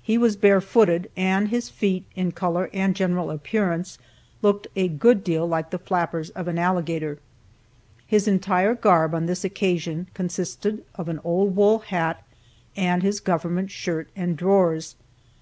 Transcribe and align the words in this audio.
He 0.00 0.16
was 0.16 0.34
bare 0.34 0.62
footed, 0.62 1.10
and 1.14 1.48
his 1.48 1.68
feet, 1.68 2.06
in 2.16 2.32
color 2.32 2.70
and 2.72 2.96
general 2.96 3.30
appearance, 3.30 3.98
looked 4.40 4.66
a 4.76 4.88
good 4.88 5.22
deal 5.22 5.46
like 5.46 5.68
the 5.68 5.78
flappers 5.78 6.30
of 6.30 6.48
an 6.48 6.58
alligator. 6.58 7.18
His 8.06 8.26
entire 8.26 8.74
garb, 8.74 9.14
on 9.14 9.26
this 9.26 9.44
occasion, 9.44 10.06
consisted 10.14 10.86
of 10.94 11.10
an 11.10 11.20
old 11.22 11.54
wool 11.54 11.80
hat 11.80 12.24
and 12.78 13.02
his 13.02 13.20
government 13.20 13.70
shirt 13.70 14.08
and 14.16 14.38
drawers. 14.38 14.96